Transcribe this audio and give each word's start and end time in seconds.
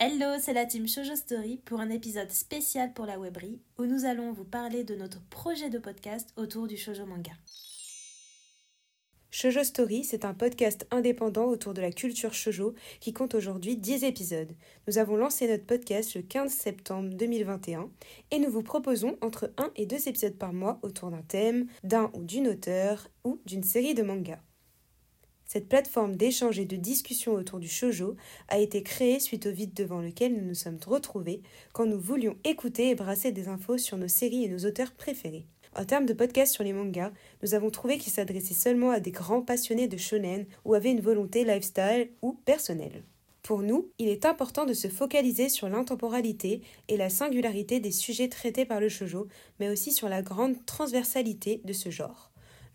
Hello, 0.00 0.36
c'est 0.38 0.52
la 0.52 0.64
team 0.64 0.86
Shoujo 0.86 1.16
Story 1.16 1.60
pour 1.64 1.80
un 1.80 1.90
épisode 1.90 2.30
spécial 2.30 2.92
pour 2.92 3.04
la 3.04 3.18
Webry 3.18 3.58
où 3.78 3.84
nous 3.84 4.04
allons 4.04 4.30
vous 4.30 4.44
parler 4.44 4.84
de 4.84 4.94
notre 4.94 5.20
projet 5.28 5.70
de 5.70 5.78
podcast 5.80 6.32
autour 6.36 6.68
du 6.68 6.76
shoujo 6.76 7.04
manga. 7.04 7.32
Shoujo 9.32 9.64
Story, 9.64 10.04
c'est 10.04 10.24
un 10.24 10.34
podcast 10.34 10.86
indépendant 10.92 11.46
autour 11.46 11.74
de 11.74 11.80
la 11.80 11.90
culture 11.90 12.32
shoujo 12.32 12.76
qui 13.00 13.12
compte 13.12 13.34
aujourd'hui 13.34 13.76
10 13.76 14.04
épisodes. 14.04 14.54
Nous 14.86 14.98
avons 14.98 15.16
lancé 15.16 15.48
notre 15.48 15.66
podcast 15.66 16.14
le 16.14 16.22
15 16.22 16.52
septembre 16.52 17.08
2021 17.14 17.90
et 18.30 18.38
nous 18.38 18.52
vous 18.52 18.62
proposons 18.62 19.18
entre 19.20 19.52
1 19.56 19.72
et 19.74 19.86
2 19.86 20.08
épisodes 20.08 20.38
par 20.38 20.52
mois 20.52 20.78
autour 20.82 21.10
d'un 21.10 21.22
thème, 21.22 21.66
d'un 21.82 22.12
ou 22.14 22.22
d'une 22.22 22.46
auteur 22.46 23.08
ou 23.24 23.40
d'une 23.46 23.64
série 23.64 23.94
de 23.94 24.04
mangas. 24.04 24.38
Cette 25.50 25.66
plateforme 25.66 26.14
d'échange 26.14 26.58
et 26.58 26.66
de 26.66 26.76
discussion 26.76 27.32
autour 27.32 27.58
du 27.58 27.68
shojo 27.68 28.16
a 28.48 28.58
été 28.58 28.82
créée 28.82 29.18
suite 29.18 29.46
au 29.46 29.50
vide 29.50 29.72
devant 29.72 30.02
lequel 30.02 30.34
nous 30.34 30.44
nous 30.44 30.54
sommes 30.54 30.78
retrouvés 30.86 31.40
quand 31.72 31.86
nous 31.86 31.98
voulions 31.98 32.36
écouter 32.44 32.90
et 32.90 32.94
brasser 32.94 33.32
des 33.32 33.48
infos 33.48 33.78
sur 33.78 33.96
nos 33.96 34.08
séries 34.08 34.44
et 34.44 34.50
nos 34.50 34.66
auteurs 34.68 34.92
préférés. 34.92 35.46
En 35.74 35.86
termes 35.86 36.04
de 36.04 36.12
podcast 36.12 36.52
sur 36.52 36.64
les 36.64 36.74
mangas, 36.74 37.12
nous 37.42 37.54
avons 37.54 37.70
trouvé 37.70 37.96
qu'il 37.96 38.12
s'adressait 38.12 38.52
seulement 38.52 38.90
à 38.90 39.00
des 39.00 39.10
grands 39.10 39.40
passionnés 39.40 39.88
de 39.88 39.96
shonen 39.96 40.44
ou 40.66 40.74
avaient 40.74 40.92
une 40.92 41.00
volonté 41.00 41.44
lifestyle 41.44 42.10
ou 42.20 42.34
personnelle. 42.44 43.02
Pour 43.42 43.62
nous, 43.62 43.88
il 43.98 44.08
est 44.08 44.26
important 44.26 44.66
de 44.66 44.74
se 44.74 44.88
focaliser 44.88 45.48
sur 45.48 45.70
l'intemporalité 45.70 46.60
et 46.88 46.98
la 46.98 47.08
singularité 47.08 47.80
des 47.80 47.92
sujets 47.92 48.28
traités 48.28 48.66
par 48.66 48.80
le 48.80 48.90
shojo, 48.90 49.28
mais 49.60 49.70
aussi 49.70 49.92
sur 49.92 50.10
la 50.10 50.20
grande 50.20 50.62
transversalité 50.66 51.62
de 51.64 51.72
ce 51.72 51.88
genre. 51.88 52.27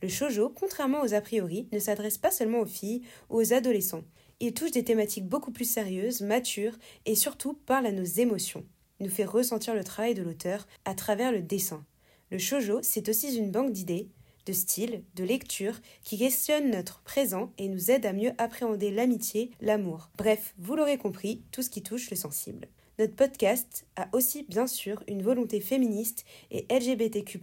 Le 0.03 0.09
shoujo, 0.09 0.49
contrairement 0.49 1.02
aux 1.02 1.13
a 1.13 1.21
priori, 1.21 1.70
ne 1.71 1.80
s'adresse 1.80 2.17
pas 2.17 2.30
seulement 2.30 2.59
aux 2.59 2.66
filles 2.66 3.03
ou 3.30 3.38
aux 3.38 3.53
adolescents. 3.53 4.03
Il 4.41 4.53
touche 4.53 4.71
des 4.71 4.84
thématiques 4.84 5.29
beaucoup 5.29 5.53
plus 5.53 5.63
sérieuses, 5.63 6.20
matures 6.20 6.77
et 7.05 7.16
surtout 7.16 7.53
parle 7.53 7.85
à 7.85 7.93
nos 7.93 8.03
émotions. 8.03 8.66
Nous 8.99 9.07
fait 9.07 9.23
ressentir 9.23 9.73
le 9.73 9.84
travail 9.85 10.13
de 10.13 10.21
l'auteur 10.21 10.67
à 10.84 10.93
travers 10.93 11.31
le 11.31 11.41
dessin. 11.41 11.85
Le 12.31 12.37
shoujo, 12.37 12.79
c'est 12.81 13.07
aussi 13.07 13.34
une 13.37 13.49
banque 13.49 13.71
d'idées, 13.71 14.09
de 14.46 14.51
styles, 14.51 15.05
de 15.15 15.24
lectures 15.24 15.79
qui 16.04 16.18
questionnent 16.18 16.71
notre 16.71 17.01
présent 17.04 17.54
et 17.57 17.70
nous 17.70 17.90
aide 17.90 18.05
à 18.05 18.12
mieux 18.12 18.34
appréhender 18.37 18.91
l'amitié, 18.91 19.51
l'amour. 19.62 20.09
Bref, 20.18 20.54
vous 20.57 20.76
l'aurez 20.76 20.98
compris, 20.98 21.43
tout 21.54 21.62
ce 21.62 21.70
qui 21.70 21.81
touche 21.81 22.09
le 22.09 22.18
sensible. 22.18 22.68
Notre 22.99 23.16
podcast 23.16 23.88
a 23.96 24.08
aussi 24.13 24.44
bien 24.44 24.68
sûr 24.68 25.04
une 25.08 25.24
volonté 25.24 25.60
féministe 25.60 26.26
et 26.52 26.68
LGBTQ, 26.70 27.40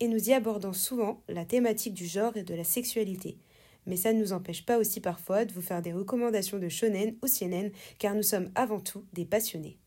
et 0.00 0.08
nous 0.08 0.28
y 0.28 0.32
abordons 0.32 0.72
souvent 0.72 1.22
la 1.28 1.44
thématique 1.44 1.94
du 1.94 2.06
genre 2.06 2.36
et 2.36 2.42
de 2.42 2.54
la 2.54 2.64
sexualité. 2.64 3.38
Mais 3.86 3.96
ça 3.96 4.12
ne 4.12 4.18
nous 4.18 4.32
empêche 4.32 4.66
pas 4.66 4.78
aussi 4.78 5.00
parfois 5.00 5.44
de 5.44 5.52
vous 5.52 5.62
faire 5.62 5.82
des 5.82 5.92
recommandations 5.92 6.58
de 6.58 6.68
shonen 6.68 7.14
ou 7.22 7.28
seinen, 7.28 7.70
car 7.98 8.16
nous 8.16 8.24
sommes 8.24 8.50
avant 8.56 8.80
tout 8.80 9.04
des 9.12 9.24
passionnés. 9.24 9.78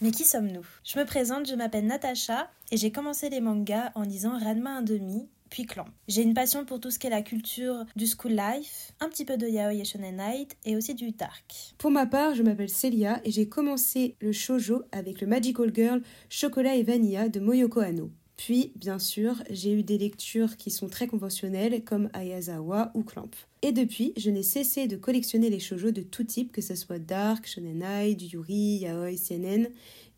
Mais 0.00 0.10
qui 0.10 0.24
sommes-nous? 0.24 0.66
Je 0.84 0.98
me 0.98 1.04
présente, 1.04 1.48
je 1.48 1.54
m'appelle 1.54 1.86
Natacha 1.86 2.50
et 2.72 2.76
j'ai 2.76 2.90
commencé 2.90 3.30
les 3.30 3.40
mangas 3.40 3.92
en 3.94 4.02
lisant 4.02 4.38
Ranma 4.38 4.78
un 4.78 4.82
demi 4.82 5.28
puis 5.50 5.66
Clan. 5.66 5.86
J'ai 6.08 6.22
une 6.22 6.34
passion 6.34 6.64
pour 6.64 6.80
tout 6.80 6.90
ce 6.90 6.98
qui 6.98 7.06
est 7.06 7.10
la 7.10 7.22
culture 7.22 7.84
du 7.96 8.06
school 8.06 8.32
life, 8.32 8.92
un 9.00 9.08
petit 9.08 9.24
peu 9.24 9.36
de 9.36 9.46
yaoi 9.46 9.74
et 9.74 9.84
shonen 9.84 10.16
night 10.16 10.56
et 10.64 10.76
aussi 10.76 10.94
du 10.94 11.12
dark. 11.12 11.74
Pour 11.78 11.90
ma 11.90 12.06
part, 12.06 12.34
je 12.34 12.42
m'appelle 12.42 12.68
Celia 12.68 13.20
et 13.24 13.30
j'ai 13.30 13.48
commencé 13.48 14.16
le 14.20 14.32
shoujo 14.32 14.82
avec 14.92 15.20
le 15.20 15.26
Magical 15.26 15.72
Girl 15.74 16.02
Chocolat 16.28 16.76
et 16.76 16.82
Vanilla 16.82 17.28
de 17.28 17.40
Moyoko 17.40 17.80
Hano. 17.80 18.10
Puis, 18.36 18.72
bien 18.76 18.98
sûr, 18.98 19.42
j'ai 19.48 19.72
eu 19.72 19.82
des 19.82 19.96
lectures 19.96 20.58
qui 20.58 20.70
sont 20.70 20.88
très 20.88 21.06
conventionnelles 21.06 21.82
comme 21.84 22.10
Ayazawa 22.12 22.90
ou 22.94 23.02
Clamp. 23.02 23.30
Et 23.62 23.72
depuis, 23.72 24.12
je 24.18 24.30
n'ai 24.30 24.42
cessé 24.42 24.86
de 24.86 24.96
collectionner 24.96 25.48
les 25.48 25.58
shoujo 25.58 25.90
de 25.90 26.02
tout 26.02 26.24
type, 26.24 26.52
que 26.52 26.60
ce 26.60 26.74
soit 26.74 26.98
dark, 26.98 27.46
shonen 27.46 27.78
night, 27.78 28.20
yuri, 28.30 28.80
yaoi, 28.82 29.16
CNN, 29.16 29.68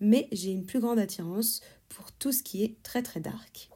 mais 0.01 0.27
j'ai 0.33 0.51
une 0.51 0.67
plus 0.67 0.81
grande 0.81 0.99
attirance 0.99 1.61
pour 1.89 2.11
tout 2.13 2.33
ce 2.33 2.43
qui 2.43 2.65
est 2.65 2.77
très 2.83 3.03
très 3.03 3.21
dark. 3.21 3.71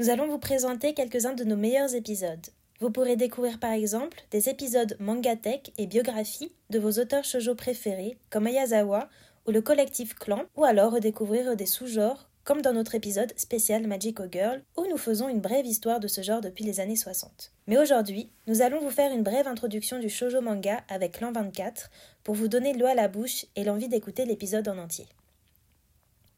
Nous 0.00 0.10
allons 0.10 0.26
vous 0.26 0.40
présenter 0.40 0.92
quelques-uns 0.92 1.34
de 1.34 1.44
nos 1.44 1.54
meilleurs 1.54 1.94
épisodes. 1.94 2.48
Vous 2.80 2.90
pourrez 2.90 3.14
découvrir 3.14 3.60
par 3.60 3.70
exemple 3.70 4.18
des 4.32 4.48
épisodes 4.48 4.96
mangatech 4.98 5.72
et 5.78 5.86
biographies 5.86 6.50
de 6.70 6.80
vos 6.80 6.98
auteurs 6.98 7.22
shoujo 7.22 7.54
préférés 7.54 8.18
comme 8.28 8.48
Ayazawa 8.48 9.08
ou 9.46 9.52
le 9.52 9.60
collectif 9.60 10.16
Clan 10.16 10.42
ou 10.56 10.64
alors 10.64 10.94
redécouvrir 10.94 11.54
des 11.54 11.66
sous-genres 11.66 12.28
comme 12.42 12.60
dans 12.60 12.72
notre 12.72 12.96
épisode 12.96 13.32
spécial 13.36 13.86
Magical 13.86 14.28
Girl 14.32 14.62
où 14.76 14.84
nous 14.90 14.98
faisons 14.98 15.28
une 15.28 15.40
brève 15.40 15.64
histoire 15.64 16.00
de 16.00 16.08
ce 16.08 16.22
genre 16.22 16.40
depuis 16.40 16.64
les 16.64 16.80
années 16.80 16.96
60. 16.96 17.52
Mais 17.68 17.78
aujourd'hui, 17.78 18.30
nous 18.48 18.62
allons 18.62 18.80
vous 18.80 18.90
faire 18.90 19.12
une 19.12 19.22
brève 19.22 19.46
introduction 19.46 20.00
du 20.00 20.08
shoujo 20.08 20.40
manga 20.40 20.82
avec 20.88 21.20
l'an 21.20 21.30
24 21.30 21.88
pour 22.24 22.34
vous 22.34 22.48
donner 22.48 22.72
l'eau 22.72 22.86
à 22.86 22.94
la 22.94 23.06
bouche 23.06 23.46
et 23.54 23.62
l'envie 23.62 23.88
d'écouter 23.88 24.24
l'épisode 24.24 24.66
en 24.66 24.76
entier. 24.76 25.06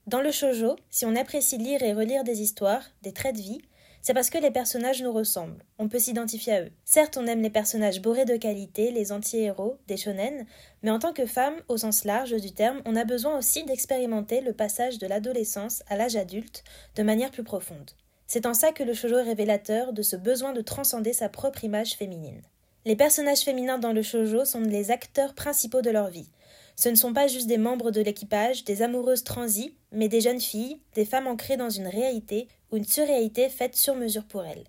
Dans 0.07 0.21
le 0.21 0.31
shojo, 0.31 0.77
si 0.89 1.05
on 1.05 1.17
apprécie 1.17 1.59
lire 1.59 1.83
et 1.83 1.93
relire 1.93 2.23
des 2.23 2.41
histoires, 2.41 2.85
des 3.03 3.13
traits 3.13 3.35
de 3.35 3.41
vie, 3.41 3.63
c'est 4.03 4.15
parce 4.15 4.31
que 4.31 4.39
les 4.39 4.53
personnages 4.53 5.03
nous 5.03 5.13
ressemblent, 5.13 5.65
on 5.81 5.89
peut 5.89 5.99
s'identifier 5.99 6.53
à 6.53 6.63
eux. 6.63 6.71
Certes, 6.85 7.17
on 7.21 7.27
aime 7.27 7.43
les 7.43 7.51
personnages 7.51 8.01
bourrés 8.01 8.25
de 8.25 8.37
qualité, 8.37 8.93
les 8.93 9.11
anti-héros, 9.11 9.79
des 9.89 9.97
shonen, 9.97 10.47
mais 10.85 10.93
en 10.93 11.01
tant 11.01 11.13
que 11.13 11.27
femme, 11.27 11.57
au 11.67 11.77
sens 11.77 12.05
large 12.05 12.41
du 12.41 12.53
terme, 12.53 12.83
on 12.85 12.95
a 12.95 13.05
besoin 13.05 13.37
aussi 13.37 13.65
d'expérimenter 13.65 14.43
le 14.43 14.53
passage 14.53 14.99
de 14.99 15.09
l'adolescence 15.09 15.83
à 15.89 15.97
l'âge 15.97 16.15
adulte 16.15 16.63
de 16.95 17.03
manière 17.03 17.33
plus 17.33 17.43
profonde. 17.43 17.91
C'est 18.29 18.47
en 18.47 18.55
ça 18.55 18.71
que 18.71 18.85
le 18.85 18.95
shojo 18.95 19.19
est 19.19 19.23
révélateur 19.23 19.93
de 19.93 20.03
ce 20.03 20.15
besoin 20.15 20.53
de 20.53 20.61
transcender 20.61 21.15
sa 21.15 21.29
propre 21.29 21.65
image 21.65 21.97
féminine. 21.97 22.43
Les 22.85 22.95
personnages 22.95 23.41
féminins 23.41 23.79
dans 23.79 23.93
le 23.93 24.03
shojo 24.03 24.45
sont 24.45 24.61
les 24.61 24.93
acteurs 24.93 25.35
principaux 25.35 25.83
de 25.83 25.91
leur 25.91 26.11
vie. 26.11 26.31
Ce 26.77 26.91
ne 26.91 26.95
sont 26.95 27.15
pas 27.15 27.27
juste 27.27 27.47
des 27.47 27.57
membres 27.57 27.91
de 27.91 28.03
l'équipage, 28.03 28.65
des 28.65 28.83
amoureuses 28.83 29.25
transies, 29.25 29.75
mais 29.93 30.09
des 30.09 30.21
jeunes 30.21 30.41
filles, 30.41 30.79
des 30.95 31.07
femmes 31.07 31.27
ancrées 31.27 31.57
dans 31.57 31.71
une 31.71 31.87
réalité 31.87 32.49
ou 32.71 32.77
une 32.77 32.85
surréalité 32.85 33.49
faite 33.49 33.75
sur 33.75 33.95
mesure 33.95 34.25
pour 34.25 34.45
elles. 34.45 34.65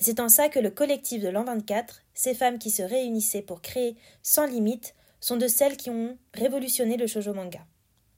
C'est 0.00 0.20
en 0.20 0.28
ça 0.28 0.48
que 0.48 0.60
le 0.60 0.70
collectif 0.70 1.20
de 1.20 1.28
l'an 1.28 1.42
24, 1.42 2.02
ces 2.14 2.34
femmes 2.34 2.60
qui 2.60 2.70
se 2.70 2.82
réunissaient 2.82 3.42
pour 3.42 3.60
créer 3.60 3.96
sans 4.22 4.46
limite, 4.46 4.94
sont 5.20 5.36
de 5.36 5.48
celles 5.48 5.76
qui 5.76 5.90
ont 5.90 6.16
révolutionné 6.32 6.96
le 6.96 7.08
shoujo 7.08 7.34
manga. 7.34 7.66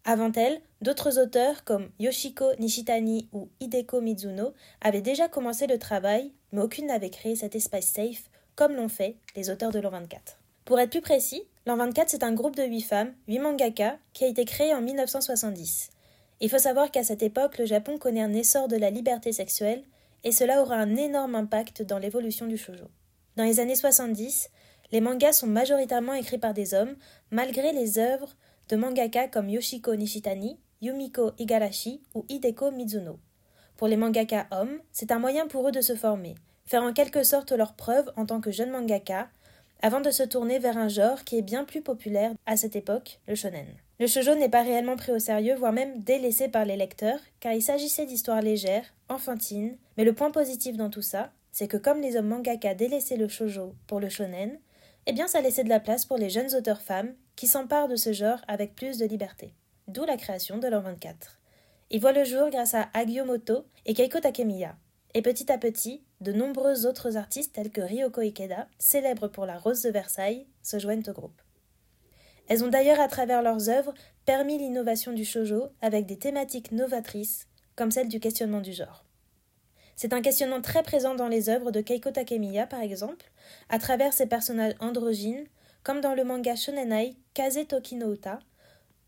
Avant 0.05 0.33
elles, 0.33 0.61
d'autres 0.83 1.19
auteurs 1.19 1.65
comme 1.65 1.89
Yoshiko 1.99 2.45
Nishitani 2.59 3.31
ou 3.33 3.49
Hideko 3.61 4.03
Mizuno 4.03 4.53
avaient 4.83 5.01
déjà 5.01 5.29
commencé 5.29 5.67
le 5.67 5.79
travail, 5.79 6.33
mais 6.53 6.61
aucune 6.61 6.89
n'avait 6.89 7.09
créé 7.09 7.37
cet 7.37 7.57
espace 7.57 7.87
safe 7.87 8.29
comme 8.55 8.75
l'ont 8.75 8.89
fait 8.89 9.17
les 9.35 9.49
auteurs 9.49 9.73
de 9.73 9.79
l'an 9.79 9.91
24. 9.91 10.39
Pour 10.67 10.79
être 10.79 10.91
plus 10.91 11.01
précis, 11.01 11.43
l'an 11.71 11.77
24 11.77 12.09
c'est 12.11 12.25
un 12.25 12.33
groupe 12.33 12.57
de 12.57 12.65
8 12.65 12.81
femmes, 12.81 13.15
8 13.29 13.39
mangaka, 13.39 13.99
qui 14.13 14.25
a 14.25 14.27
été 14.27 14.45
créé 14.45 14.75
en 14.75 14.81
1970. 14.81 15.91
Il 16.41 16.51
faut 16.51 16.59
savoir 16.59 16.91
qu'à 16.91 17.05
cette 17.05 17.23
époque, 17.23 17.59
le 17.59 17.65
Japon 17.65 17.97
connaît 17.97 18.23
un 18.23 18.33
essor 18.33 18.67
de 18.67 18.77
la 18.77 18.91
liberté 18.91 19.31
sexuelle, 19.31 19.85
et 20.25 20.33
cela 20.33 20.63
aura 20.63 20.75
un 20.75 20.97
énorme 20.97 21.37
impact 21.37 21.83
dans 21.83 21.99
l'évolution 21.99 22.47
du 22.49 22.57
shoujo. 22.57 22.87
Dans 23.37 23.45
les 23.45 23.61
années 23.61 23.77
70, 23.77 24.51
les 24.91 25.01
mangas 25.01 25.35
sont 25.35 25.47
majoritairement 25.47 26.15
écrits 26.15 26.39
par 26.39 26.55
des 26.55 26.75
hommes, 26.75 26.97
malgré 27.31 27.73
les 27.73 28.01
œuvres 28.01 28.35
de 28.69 28.75
mangaka 28.75 29.29
comme 29.29 29.49
Yoshiko 29.49 29.95
Nishitani, 29.95 30.59
Yumiko 30.81 31.33
Igarashi 31.39 32.03
ou 32.15 32.25
Hideko 32.29 32.73
Mizuno. 32.73 33.21
Pour 33.77 33.87
les 33.87 33.97
mangaka 33.97 34.49
hommes, 34.51 34.81
c'est 34.91 35.13
un 35.13 35.21
moyen 35.21 35.47
pour 35.47 35.69
eux 35.69 35.73
de 35.73 35.81
se 35.81 35.95
former, 35.95 36.35
faire 36.65 36.83
en 36.83 36.93
quelque 36.93 37.23
sorte 37.23 37.53
leur 37.53 37.75
preuve 37.75 38.11
en 38.17 38.27
tant 38.27 38.41
que 38.41 38.51
jeunes 38.51 38.71
mangaka, 38.71 39.29
avant 39.83 40.01
de 40.01 40.11
se 40.11 40.23
tourner 40.23 40.59
vers 40.59 40.79
un 40.79 40.89
genre 40.89 41.25
qui 41.25 41.39
est 41.39 41.43
bien 41.43 41.65
plus 41.65 41.83
populaire 41.83 42.33
à 42.47 42.57
cette 42.57 42.77
époque, 42.77 43.21
le 43.27 43.35
shonen. 43.35 43.67
Le 43.99 44.07
shoujo 44.07 44.35
n'est 44.35 44.49
pas 44.49 44.63
réellement 44.63 44.97
pris 44.97 45.13
au 45.13 45.19
sérieux, 45.19 45.55
voire 45.55 45.73
même 45.73 46.01
délaissé 46.03 46.49
par 46.49 46.65
les 46.65 46.77
lecteurs, 46.77 47.21
car 47.39 47.53
il 47.53 47.63
s'agissait 47.63 48.07
d'histoires 48.07 48.41
légères, 48.41 48.95
enfantines, 49.09 49.77
mais 49.97 50.05
le 50.05 50.15
point 50.15 50.31
positif 50.31 50.77
dans 50.77 50.91
tout 50.91 51.03
ça, 51.03 51.33
c'est 51.53 51.69
que 51.69 51.77
comme 51.77 52.01
les 52.01 52.17
hommes 52.17 52.29
mangaka 52.29 52.75
délaissaient 52.75 53.17
le 53.17 53.29
shoujo 53.29 53.75
pour 53.87 54.01
le 54.01 54.09
shonen, 54.09 54.59
eh 55.07 55.13
bien 55.13 55.27
ça 55.27 55.41
laissait 55.41 55.65
de 55.65 55.69
la 55.69 55.81
place 55.81 56.05
pour 56.05 56.17
les 56.17 56.31
jeunes 56.31 56.55
auteurs 56.55 56.81
femmes 56.81 57.15
qui 57.37 57.47
s'emparent 57.47 57.89
de 57.89 57.97
ce 57.97 58.13
genre 58.13 58.41
avec 58.49 58.75
plus 58.75 58.99
de 58.99 59.07
liberté. 59.07 59.55
D'où 59.89 60.05
la 60.05 60.17
création 60.17 60.59
de 60.59 60.69
l'an 60.69 60.81
24. 60.81 61.41
Il 61.91 62.01
voit 62.01 62.13
le 62.13 62.25
jour 62.25 62.51
grâce 62.51 62.75
à 62.75 62.89
Agyomoto 62.95 63.65
et 63.85 63.95
Keiko 63.95 64.21
Takemiya, 64.21 64.77
et 65.15 65.23
petit 65.23 65.51
à 65.51 65.59
petit, 65.59 66.03
de 66.21 66.33
nombreux 66.33 66.87
autres 66.87 67.17
artistes 67.17 67.55
tels 67.55 67.71
que 67.71 67.81
Ryoko 67.81 68.21
Ikeda, 68.21 68.69
célèbre 68.79 69.29
pour 69.29 69.47
la 69.47 69.59
Rose 69.59 69.83
de 69.83 69.91
Versailles, 69.91 70.47
se 70.63 70.79
joignent 70.79 71.09
au 71.09 71.13
groupe. 71.13 71.41
Elles 72.49 72.65
ont 72.65 72.69
d'ailleurs 72.69 73.01
à 73.01 73.09
travers 73.09 73.43
leurs 73.43 73.69
œuvres 73.69 73.95
permis 74.27 74.59
l'innovation 74.59 75.13
du 75.13 75.25
shojo 75.25 75.69
avec 75.81 76.07
des 76.07 76.19
thématiques 76.19 76.73
novatrices 76.73 77.47
comme 77.77 77.91
celle 77.91 78.09
du 78.09 78.21
questionnement 78.21 78.61
du 78.61 78.73
genre. 78.73 79.05
C'est 79.97 80.13
un 80.13 80.21
questionnement 80.21 80.61
très 80.61 80.83
présent 80.83 81.15
dans 81.15 81.29
les 81.29 81.49
œuvres 81.49 81.71
de 81.71 81.81
Keiko 81.81 82.11
Takemiya 82.11 82.67
par 82.67 82.81
exemple, 82.81 83.31
à 83.69 83.79
travers 83.79 84.13
ses 84.13 84.27
personnages 84.27 84.75
androgynes, 84.81 85.47
comme 85.83 86.01
dans 86.01 86.15
le 86.15 86.25
manga 86.25 86.57
Shonenai 86.57 87.17
Kaze 87.35 87.67
Toki 87.69 87.99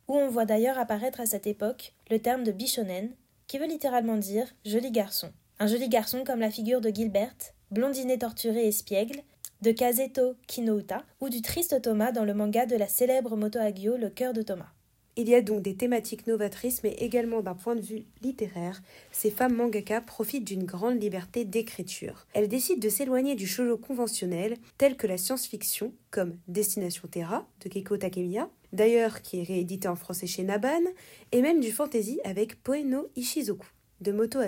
où 0.08 0.16
on 0.16 0.28
voit 0.28 0.44
d'ailleurs 0.44 0.78
apparaître 0.78 1.20
à 1.20 1.26
cette 1.26 1.46
époque 1.46 1.94
le 2.10 2.18
terme 2.18 2.44
de 2.44 2.52
bishonen, 2.52 3.10
qui 3.46 3.58
veut 3.58 3.66
littéralement 3.66 4.16
dire 4.16 4.46
joli 4.64 4.90
garçon. 4.90 5.32
Un 5.62 5.68
joli 5.68 5.88
garçon 5.88 6.24
comme 6.26 6.40
la 6.40 6.50
figure 6.50 6.80
de 6.80 6.90
Gilbert, 6.90 7.36
blondinet 7.70 8.18
torturé 8.18 8.64
et 8.64 8.68
espiègle, 8.70 9.22
de 9.60 9.70
Kazeto 9.70 10.34
Kinouta 10.48 11.04
ou 11.20 11.28
du 11.28 11.40
triste 11.40 11.80
Thomas 11.80 12.10
dans 12.10 12.24
le 12.24 12.34
manga 12.34 12.66
de 12.66 12.74
la 12.74 12.88
célèbre 12.88 13.36
Moto 13.36 13.60
Hagio 13.60 13.96
Le 13.96 14.10
cœur 14.10 14.32
de 14.32 14.42
Thomas. 14.42 14.72
Il 15.14 15.28
y 15.28 15.36
a 15.36 15.40
donc 15.40 15.62
des 15.62 15.76
thématiques 15.76 16.26
novatrices, 16.26 16.82
mais 16.82 16.94
également 16.94 17.42
d'un 17.42 17.54
point 17.54 17.76
de 17.76 17.80
vue 17.80 18.02
littéraire, 18.22 18.82
ces 19.12 19.30
femmes 19.30 19.54
mangaka 19.54 20.00
profitent 20.00 20.48
d'une 20.48 20.64
grande 20.64 21.00
liberté 21.00 21.44
d'écriture. 21.44 22.26
Elles 22.32 22.48
décident 22.48 22.80
de 22.80 22.88
s'éloigner 22.88 23.36
du 23.36 23.46
shoujo 23.46 23.76
conventionnel, 23.76 24.56
tel 24.78 24.96
que 24.96 25.06
la 25.06 25.16
science-fiction, 25.16 25.92
comme 26.10 26.38
Destination 26.48 27.06
Terra 27.06 27.46
de 27.64 27.68
Keiko 27.68 27.98
Takemiya, 27.98 28.50
d'ailleurs 28.72 29.22
qui 29.22 29.38
est 29.38 29.44
réédité 29.44 29.86
en 29.86 29.94
français 29.94 30.26
chez 30.26 30.42
Naban, 30.42 30.82
et 31.30 31.40
même 31.40 31.60
du 31.60 31.70
fantasy 31.70 32.18
avec 32.24 32.60
Poeno 32.64 33.06
Ishizoku 33.14 33.68
de 34.02 34.12
Moto 34.12 34.40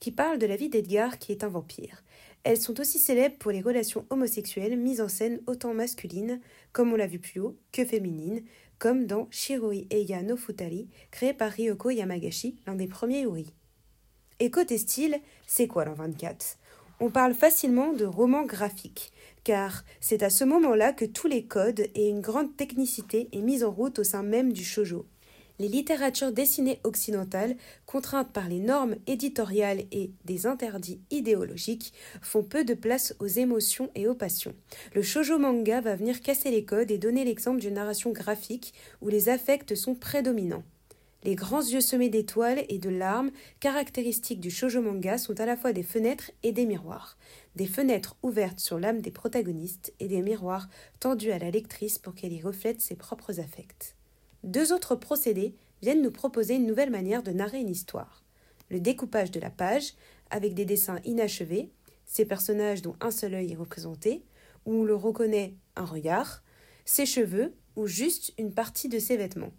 qui 0.00 0.10
parle 0.10 0.38
de 0.38 0.46
la 0.46 0.56
vie 0.56 0.68
d'Edgar 0.68 1.18
qui 1.18 1.32
est 1.32 1.44
un 1.44 1.48
vampire. 1.48 2.02
Elles 2.42 2.60
sont 2.60 2.80
aussi 2.80 2.98
célèbres 2.98 3.36
pour 3.38 3.50
les 3.50 3.60
relations 3.60 4.06
homosexuelles 4.10 4.78
mises 4.78 5.00
en 5.00 5.08
scène 5.08 5.40
autant 5.46 5.74
masculines, 5.74 6.40
comme 6.72 6.92
on 6.92 6.96
l'a 6.96 7.06
vu 7.06 7.18
plus 7.18 7.40
haut, 7.40 7.56
que 7.70 7.84
féminines, 7.84 8.42
comme 8.78 9.06
dans 9.06 9.28
Shiroi 9.30 9.86
Eiya 9.90 10.22
no 10.22 10.36
Futari, 10.36 10.88
créé 11.10 11.34
par 11.34 11.52
Ryoko 11.52 11.90
Yamagashi, 11.90 12.56
l'un 12.66 12.74
des 12.74 12.86
premiers 12.88 13.22
Uri. 13.22 13.52
Et 14.38 14.50
côté 14.50 14.78
style, 14.78 15.20
c'est 15.46 15.66
quoi 15.66 15.84
l'an 15.84 15.92
24 15.92 16.56
On 17.00 17.10
parle 17.10 17.34
facilement 17.34 17.92
de 17.92 18.06
roman 18.06 18.46
graphique, 18.46 19.12
car 19.44 19.84
c'est 20.00 20.22
à 20.22 20.30
ce 20.30 20.44
moment-là 20.44 20.94
que 20.94 21.04
tous 21.04 21.26
les 21.26 21.44
codes 21.44 21.88
et 21.94 22.08
une 22.08 22.22
grande 22.22 22.56
technicité 22.56 23.28
est 23.32 23.42
mise 23.42 23.64
en 23.64 23.70
route 23.70 23.98
au 23.98 24.04
sein 24.04 24.22
même 24.22 24.54
du 24.54 24.64
shojo 24.64 25.06
les 25.60 25.68
littératures 25.68 26.32
dessinées 26.32 26.80
occidentales, 26.84 27.54
contraintes 27.84 28.32
par 28.32 28.48
les 28.48 28.58
normes 28.60 28.96
éditoriales 29.06 29.84
et 29.92 30.10
des 30.24 30.46
interdits 30.46 31.02
idéologiques, 31.10 31.92
font 32.22 32.42
peu 32.42 32.64
de 32.64 32.72
place 32.72 33.14
aux 33.20 33.26
émotions 33.26 33.90
et 33.94 34.08
aux 34.08 34.14
passions. 34.14 34.54
Le 34.94 35.02
shoujo 35.02 35.38
manga 35.38 35.82
va 35.82 35.96
venir 35.96 36.22
casser 36.22 36.50
les 36.50 36.64
codes 36.64 36.90
et 36.90 36.96
donner 36.96 37.26
l'exemple 37.26 37.60
d'une 37.60 37.74
narration 37.74 38.10
graphique 38.10 38.72
où 39.02 39.08
les 39.08 39.28
affects 39.28 39.74
sont 39.74 39.94
prédominants. 39.94 40.64
Les 41.24 41.34
grands 41.34 41.60
yeux 41.60 41.82
semés 41.82 42.08
d'étoiles 42.08 42.64
et 42.70 42.78
de 42.78 42.88
larmes, 42.88 43.30
caractéristiques 43.60 44.40
du 44.40 44.50
shoujo 44.50 44.80
manga, 44.80 45.18
sont 45.18 45.38
à 45.38 45.44
la 45.44 45.58
fois 45.58 45.74
des 45.74 45.82
fenêtres 45.82 46.30
et 46.42 46.52
des 46.52 46.64
miroirs. 46.64 47.18
Des 47.56 47.66
fenêtres 47.66 48.16
ouvertes 48.22 48.60
sur 48.60 48.80
l'âme 48.80 49.02
des 49.02 49.10
protagonistes 49.10 49.92
et 50.00 50.08
des 50.08 50.22
miroirs 50.22 50.70
tendus 51.00 51.32
à 51.32 51.38
la 51.38 51.50
lectrice 51.50 51.98
pour 51.98 52.14
qu'elle 52.14 52.32
y 52.32 52.40
reflète 52.40 52.80
ses 52.80 52.96
propres 52.96 53.40
affects. 53.40 53.99
Deux 54.42 54.72
autres 54.72 54.94
procédés 54.94 55.54
viennent 55.82 56.02
nous 56.02 56.10
proposer 56.10 56.54
une 56.54 56.66
nouvelle 56.66 56.90
manière 56.90 57.22
de 57.22 57.30
narrer 57.30 57.60
une 57.60 57.68
histoire. 57.68 58.24
Le 58.70 58.80
découpage 58.80 59.30
de 59.30 59.40
la 59.40 59.50
page, 59.50 59.94
avec 60.30 60.54
des 60.54 60.64
dessins 60.64 61.00
inachevés, 61.04 61.70
ces 62.06 62.24
personnages 62.24 62.82
dont 62.82 62.96
un 63.00 63.10
seul 63.10 63.34
œil 63.34 63.52
est 63.52 63.56
représenté, 63.56 64.24
où 64.64 64.74
on 64.74 64.84
le 64.84 64.94
reconnaît 64.94 65.54
un 65.76 65.84
regard, 65.84 66.42
ses 66.84 67.06
cheveux 67.06 67.54
ou 67.76 67.86
juste 67.86 68.32
une 68.38 68.52
partie 68.52 68.88
de 68.88 68.98
ses 68.98 69.16
vêtements. 69.16 69.52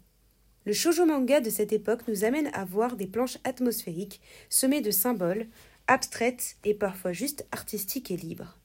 Le 0.64 0.72
shoujo 0.72 1.06
manga 1.06 1.40
de 1.40 1.50
cette 1.50 1.72
époque 1.72 2.06
nous 2.08 2.24
amène 2.24 2.50
à 2.52 2.64
voir 2.64 2.96
des 2.96 3.06
planches 3.06 3.38
atmosphériques 3.44 4.20
semées 4.48 4.80
de 4.80 4.90
symboles, 4.90 5.46
abstraites 5.86 6.56
et 6.64 6.74
parfois 6.74 7.12
juste 7.12 7.46
artistiques 7.52 8.10
et 8.10 8.16
libres. 8.16 8.58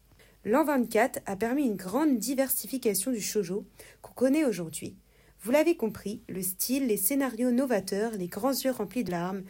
L'an 0.45 0.63
24 0.63 1.19
a 1.25 1.35
permis 1.35 1.65
une 1.65 1.75
grande 1.75 2.19
diversification 2.19 3.11
du 3.11 3.21
shoujo 3.21 3.65
qu'on 4.01 4.13
connaît 4.13 4.45
aujourd'hui, 4.45 4.95
vous 5.41 5.51
l'avez 5.51 5.75
compris, 5.77 6.21
le 6.27 6.41
style, 6.41 6.87
les 6.87 6.97
scénarios 6.97 7.51
novateurs, 7.51 8.13
les 8.13 8.27
grands 8.27 8.51
yeux 8.51 8.71
remplis 8.71 9.03
de 9.03 9.11
larmes, 9.11 9.43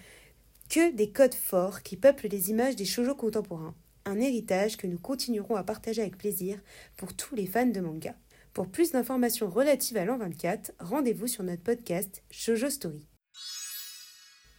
que 0.69 0.91
des 0.91 1.09
codes 1.11 1.33
forts 1.33 1.81
qui 1.81 1.95
peuplent 1.95 2.27
les 2.27 2.49
images 2.49 2.75
des 2.75 2.85
shoujo 2.85 3.15
contemporains. 3.15 3.75
Un 4.05 4.19
héritage 4.19 4.77
que 4.77 4.87
nous 4.87 4.99
continuerons 4.99 5.55
à 5.55 5.63
partager 5.63 6.01
avec 6.01 6.17
plaisir 6.17 6.59
pour 6.97 7.13
tous 7.13 7.35
les 7.35 7.47
fans 7.47 7.65
de 7.65 7.79
manga. 7.79 8.15
Pour 8.53 8.67
plus 8.67 8.91
d'informations 8.91 9.49
relatives 9.49 9.97
à 9.97 10.05
l'an 10.05 10.17
24, 10.17 10.73
rendez-vous 10.79 11.27
sur 11.27 11.43
notre 11.43 11.63
podcast 11.63 12.23
Shoujo 12.31 12.69
Story. 12.69 13.16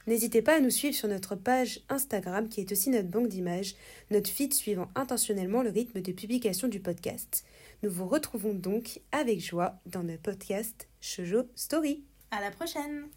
N'hésitez 0.09 0.41
pas 0.41 0.57
à 0.57 0.61
nous 0.61 0.71
suivre 0.71 0.97
sur 0.97 1.07
notre 1.07 1.37
page 1.37 1.81
Instagram 1.91 2.49
qui 2.49 2.63
est 2.63 2.73
aussi 2.73 2.89
notre 2.89 3.09
banque 3.09 3.29
d'images, 3.29 3.75
notre 4.11 4.31
feed 4.31 4.55
suivant 4.55 4.89
intentionnellement 4.95 5.63
le 5.63 5.69
rythme 5.69 6.01
de 6.01 6.13
publication 6.13 6.67
du 6.67 6.81
podcast. 6.81 7.45
Nous 7.83 7.91
vous 7.91 8.09
retrouvons 8.09 8.55
donc 8.55 9.03
avec 9.13 9.39
joie 9.45 9.75
dans 9.85 10.03
notre 10.03 10.23
podcast 10.23 10.89
Shoujo 11.03 11.43
Story. 11.55 12.05
À 12.31 12.41
la 12.41 12.51
prochaine! 12.51 13.09